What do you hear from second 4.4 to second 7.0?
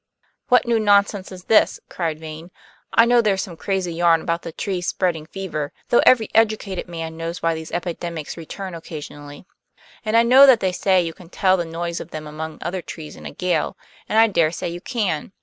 the trees spreading fever, though every educated